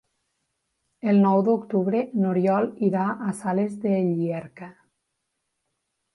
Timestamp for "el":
1.11-1.19